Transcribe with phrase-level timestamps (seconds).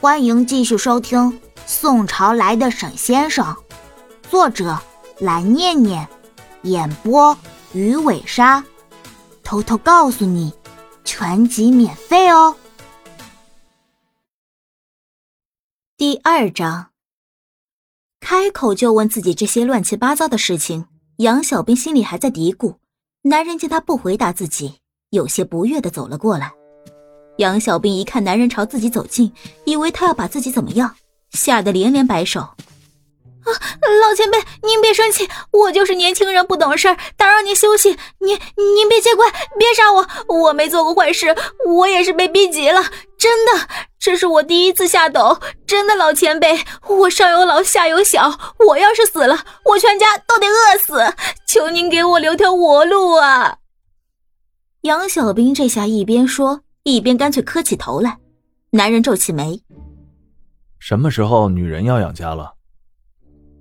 [0.00, 1.18] 欢迎继续收听
[1.66, 3.44] 《宋朝来的沈先生》，
[4.30, 4.78] 作者
[5.18, 6.08] 蓝念念，
[6.62, 7.36] 演播
[7.72, 8.64] 鱼尾鲨。
[9.42, 10.52] 偷偷告诉你，
[11.02, 12.54] 全集免费哦。
[15.96, 16.90] 第二章，
[18.20, 20.86] 开口就问自己这些乱七八糟的事情，
[21.16, 22.76] 杨小兵心里还在嘀咕。
[23.22, 24.78] 男人见他不回答自己，
[25.10, 26.57] 有些不悦的走了过来。
[27.38, 29.32] 杨小兵一看男人朝自己走近，
[29.64, 30.96] 以为他要把自己怎么样，
[31.30, 32.40] 吓得连连摆手
[33.46, 33.50] ：“啊，
[34.02, 38.36] 老前辈，您别生气，我就是年轻人不懂事，打扰您休息，您
[38.74, 41.34] 您别见怪，别杀我，我没做过坏事，
[41.64, 42.82] 我也是被逼急了，
[43.16, 43.68] 真的，
[44.00, 51.14] 这是我第一次下斗，真的，老前辈，我上有老下有小，我要是死了，我全家都得饿死，
[51.46, 53.58] 求您给我留条活路啊！”
[54.82, 56.62] 杨小兵这下一边说。
[56.96, 58.18] 一边干脆磕起头来，
[58.70, 59.62] 男人皱起眉
[60.80, 62.54] ：“什么时候女人要养家了？”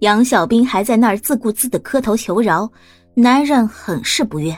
[0.00, 2.70] 杨小兵还在那儿自顾自的磕头求饶，
[3.14, 4.56] 男人很是不悦。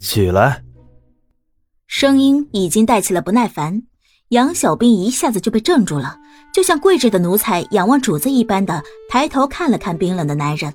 [0.00, 0.64] 起来，
[1.86, 3.82] 声音已经带起了不耐烦。
[4.30, 6.18] 杨小兵一下子就被镇住了，
[6.52, 10.72] 就像跪着的奴才仰望主子一般的抬头看了看冰冷的男人，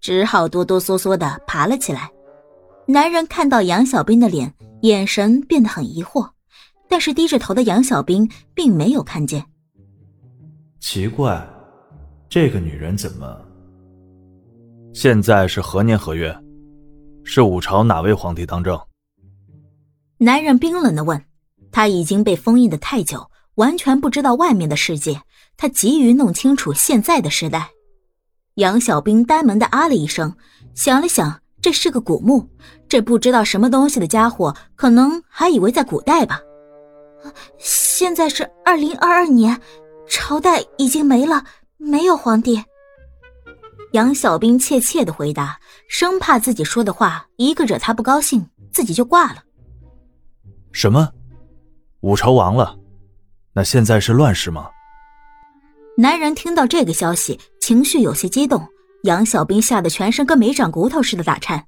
[0.00, 2.10] 只好哆哆嗦嗦的爬了起来。
[2.86, 4.54] 男人看到杨小兵的脸。
[4.82, 6.30] 眼神变得很疑惑，
[6.88, 9.44] 但是低着头的杨小兵并没有看见。
[10.78, 11.46] 奇怪，
[12.28, 13.40] 这个女人怎么？
[14.92, 16.36] 现在是何年何月？
[17.22, 18.80] 是五朝哪位皇帝当政？
[20.18, 21.22] 男人冰冷的问。
[21.72, 25.22] 他已经被封印的太久，完全不知道外面的世界。
[25.56, 27.70] 他急于弄清楚现在的时代。
[28.54, 30.34] 杨小兵呆萌的啊了一声，
[30.74, 31.39] 想了想。
[31.62, 32.48] 这是个古墓，
[32.88, 36.40] 这不知道什么东西的家伙，可能还以为在古代吧。
[37.58, 39.60] 现在是二零二二年，
[40.08, 41.44] 朝代已经没了，
[41.76, 42.62] 没有皇帝。
[43.92, 49.42] 杨小兵怯怯的回答，生怕自己说的话一个惹他不高兴，自己就挂了。
[50.72, 51.10] 什么？
[52.00, 52.76] 武朝亡了？
[53.52, 54.70] 那现在是乱世吗？
[55.96, 58.66] 男人听到这个消息，情绪有些激动。
[59.04, 61.66] 杨小兵吓得全身跟没长骨头似的打颤。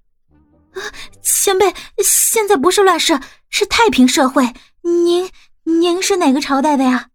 [0.72, 0.80] 啊，
[1.22, 4.52] 前辈，现在不是乱世，是太平社会。
[4.82, 5.30] 您，
[5.64, 7.08] 您是哪个朝代的呀？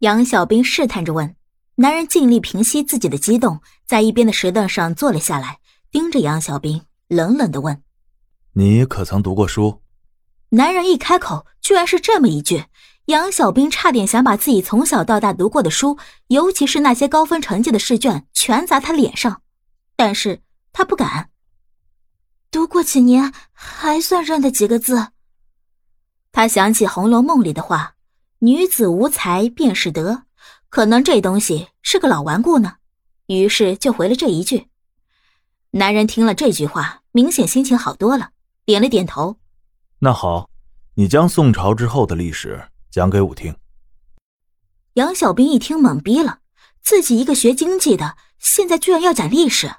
[0.00, 1.36] 杨小兵试探着问。
[1.76, 5.58] 男人尽力平息自己的激动，在一边的石凳上坐了下来，
[5.90, 7.82] 盯着杨小兵，冷冷的问
[8.54, 9.80] ：“你可曾读过书？”
[10.50, 12.64] 男人一开口，居然是这么一句。
[13.06, 15.98] 杨小兵差点想把自己从小到大读过的书，
[16.28, 19.41] 尤其是那些高分成绩的试卷，全砸他脸上，
[20.04, 20.40] 但是
[20.72, 21.30] 他不敢。
[22.50, 25.12] 读过几年，还算认得几个字。
[26.32, 27.94] 他想起《红楼梦》里的话
[28.42, 30.24] ：“女子无才便是德。”
[30.68, 32.78] 可能这东西是个老顽固呢，
[33.26, 34.66] 于是就回了这一句。
[35.70, 38.30] 男人听了这句话，明显心情好多了，
[38.64, 39.36] 点了点头。
[40.00, 40.50] 那好，
[40.94, 42.60] 你将宋朝之后的历史。
[42.90, 43.54] 讲给我听。
[44.94, 46.40] 杨小兵一听懵逼了，
[46.82, 49.72] 自己一个学经济的，现在居然要讲历史。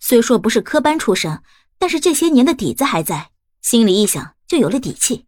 [0.00, 1.42] 虽说不是科班出身，
[1.78, 5.26] 但是这些年的底子还在，心里一想就有了底气。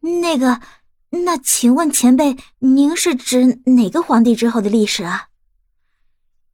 [0.00, 0.60] 那个，
[1.10, 5.28] 那请问前辈，您是指哪个皇帝之后的历史啊？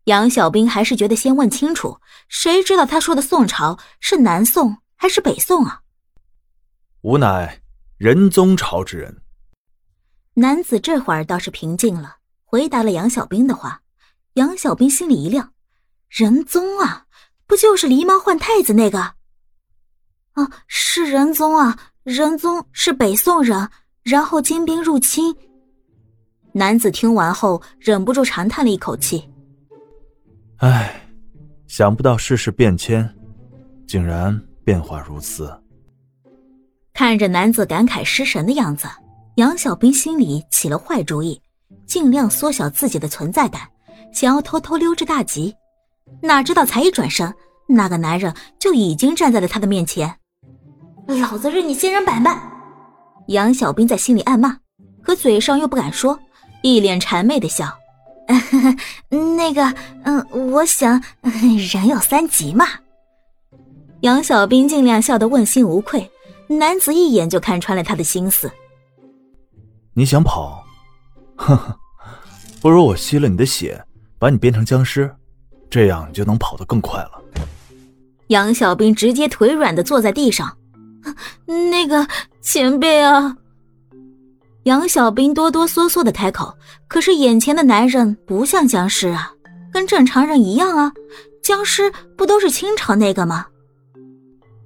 [0.04, 5.82] 杨小兵还是觉得先问清楚，谁知道他说的宋朝是南宋还是北宋啊？
[7.02, 7.60] 吾乃
[7.98, 9.22] 仁宗朝之人。
[10.34, 13.82] 男子这会儿倒是平静了，回答了杨小兵的话。
[14.34, 15.54] 杨小兵心里一亮
[16.10, 17.05] ：“仁宗啊，
[17.46, 18.98] 不就是狸猫换太子那个
[20.32, 23.68] ？”“啊，是仁宗啊，仁宗是北宋人，
[24.02, 25.34] 然后金兵入侵。”
[26.52, 29.28] 男子听完后忍不住长叹了一口气
[30.58, 31.08] ：“唉，
[31.66, 33.08] 想不到世事变迁，
[33.86, 35.54] 竟然变化如此。”
[36.94, 38.88] 看着男子感慨失神的样子。
[39.36, 41.38] 杨小兵心里起了坏主意，
[41.86, 43.68] 尽量缩小自己的存在感，
[44.10, 45.54] 想要偷偷溜之大吉。
[46.22, 47.34] 哪知道才一转身，
[47.68, 50.16] 那个男人就已经站在了他的面前。
[51.06, 52.40] 老子任你仙人板板！
[53.28, 54.58] 杨小兵在心里暗骂，
[55.02, 56.18] 可嘴上又不敢说，
[56.62, 57.76] 一脸谄媚的笑。
[59.08, 59.74] 那个，
[60.04, 61.02] 嗯，我想
[61.72, 62.66] 人有三急嘛。
[64.00, 66.10] 杨小兵尽量笑得问心无愧，
[66.48, 68.50] 男子一眼就看穿了他的心思。
[69.94, 70.64] 你想跑，
[71.36, 71.78] 呵呵，
[72.60, 73.84] 不如我吸了你的血，
[74.18, 75.14] 把你变成僵尸，
[75.70, 77.22] 这样你就能跑得更快了。
[78.28, 80.56] 杨小兵直接腿软的坐在地上，
[81.70, 82.06] 那个
[82.40, 83.36] 前辈啊！
[84.64, 86.52] 杨小兵哆哆嗦嗦的开口，
[86.88, 89.32] 可是眼前的男人不像僵尸啊，
[89.72, 90.92] 跟正常人一样啊。
[91.42, 93.46] 僵尸不都是清朝那个吗？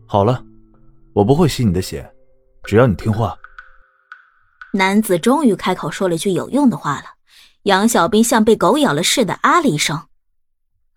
[0.07, 0.43] 好了，
[1.13, 2.11] 我不会吸你的血，
[2.65, 3.37] 只要你听话。
[4.73, 7.05] 男子终于开口说了句有用的话了。
[7.65, 10.01] 杨小兵像被狗咬了似的啊了一声：“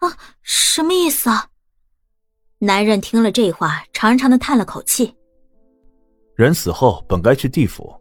[0.04, 1.48] 啊，什么意思啊？”
[2.60, 5.16] 男人听了这话，长长的叹了口气
[6.36, 7.94] ：“人死后本该去地府。”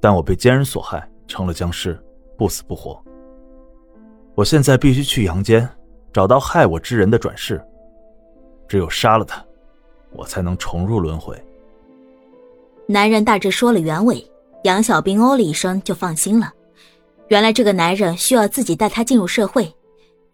[0.00, 2.00] 但我被奸人所害，成了僵尸，
[2.36, 3.02] 不死不活。
[4.36, 5.68] 我现在必须去阳间，
[6.12, 7.60] 找到害我之人的转世。
[8.68, 9.44] 只有杀了他，
[10.12, 11.36] 我才能重入轮回。
[12.86, 14.24] 男人大致说了原委，
[14.62, 16.52] 杨小兵哦了一声，就放心了。
[17.26, 19.74] 原来这个男人需要自己带他进入社会，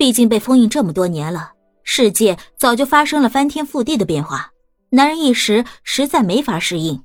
[0.04, 4.52] 毕竟被封印这么多年了，世界早就发生了翻天覆地的变化，
[4.90, 7.02] 男人一时实在没法适应。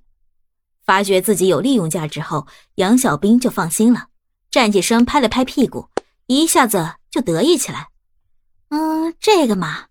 [0.85, 4.07] 发觉自己有利用价值后，杨小兵就放心了，
[4.51, 5.87] 站起身拍了拍屁股，
[6.27, 7.87] 一下子就得意起来。
[8.67, 9.85] 嗯，这个嘛，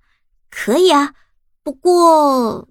[0.51, 1.15] 可以啊。
[1.63, 2.69] 不过，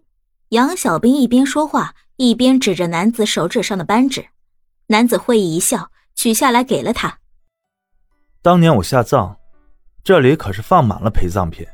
[0.49, 4.27] 杨小兵一边说话一边指着男子手指上的扳指，
[4.85, 7.17] 男子会意一笑，取下来给了他。
[8.43, 9.35] 当年我下葬，
[10.07, 11.67] 这里可是放满了陪葬品，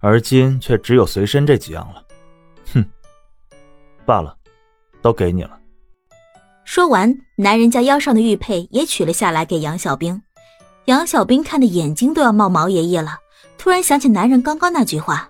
[0.00, 2.02] 而今却只有随身这几样了。
[2.72, 2.82] 哼，
[4.06, 4.34] 罢了。
[5.02, 5.60] 都给你了。
[6.64, 10.22] 说完，男人将腰上的玉佩也取了下来，给杨小兵。
[10.86, 13.18] 杨小兵看的眼睛都要冒毛爷爷了，
[13.58, 15.28] 突然想起男人刚刚那句话：“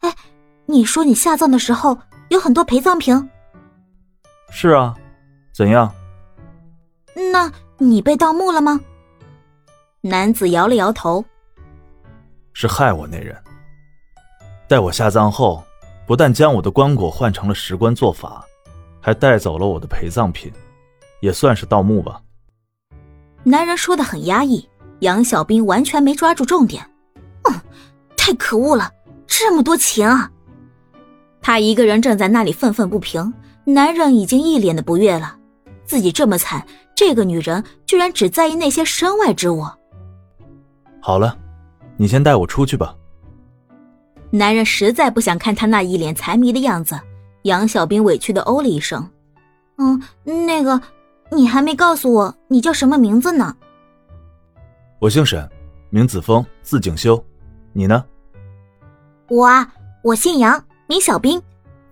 [0.00, 0.14] 哎，
[0.66, 1.96] 你说你下葬的时候
[2.28, 3.30] 有很多陪葬品
[4.52, 4.94] ？”“是啊，
[5.54, 5.90] 怎样
[7.32, 8.78] ？”“那你被盗墓了吗？”
[10.02, 11.24] 男子摇了摇头
[12.60, 13.34] ：“是害我那人，
[14.68, 15.64] 待我下葬后，
[16.06, 18.44] 不但将我的棺椁换成了石棺做法。”
[19.00, 20.52] 还带走了我的陪葬品，
[21.20, 22.20] 也算是盗墓吧。
[23.44, 24.68] 男人说的很压抑，
[24.98, 26.86] 杨小兵完全没抓住重点。
[27.48, 27.60] 嗯，
[28.14, 28.92] 太可恶了，
[29.26, 30.30] 这么多钱啊！
[31.40, 33.32] 他一个人正在那里愤愤不平，
[33.64, 35.34] 男人已经一脸的不悦了。
[35.86, 36.62] 自己这么惨，
[36.94, 39.64] 这个女人居然只在意那些身外之物。
[41.00, 41.38] 好了，
[42.00, 42.96] 你先带我出去吧。
[44.30, 46.98] 男人实在不想看他那一脸财迷的样子。
[47.42, 49.06] 杨小兵委屈的哦了一声
[49.76, 50.80] ：“嗯，那个，
[51.30, 53.54] 你还没告诉我你叫什么名字呢
[54.98, 55.46] ？”“我姓沈，
[55.90, 57.22] 名子峰，字景修。
[57.74, 58.02] 你呢
[59.28, 59.70] ？”“我啊，
[60.02, 61.42] 我姓杨，名小兵，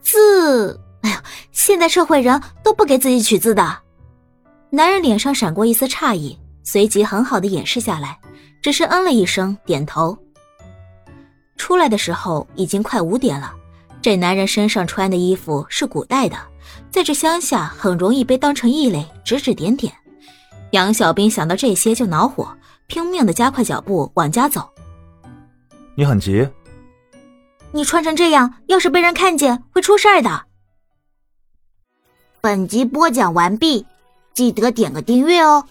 [0.01, 0.81] 字……
[1.03, 1.23] 哎呀，
[1.53, 3.81] 现在社会人都不给自己取字的。”
[4.71, 8.19] 男人脸上闪过一丝诧异，随即很好的掩饰下来，
[8.61, 10.17] 只是嗯了一声，点头。
[11.57, 13.55] 出来的时候已经快五点了。
[14.01, 16.37] 这男人身上穿的衣服是古代的，
[16.91, 19.93] 在这乡下很容易被当成异类，指指点点。
[20.71, 22.57] 杨小兵想到这些就恼火，
[22.87, 24.69] 拼命的加快脚步往家走。
[25.97, 26.49] 你很急？
[27.73, 30.45] 你穿成这样，要是被人看见会出事儿的。
[32.41, 33.85] 本集播讲完毕，
[34.33, 35.65] 记得点个订阅哦。